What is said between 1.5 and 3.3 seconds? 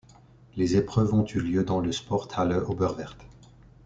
dans le Sporthalle Oberwerth.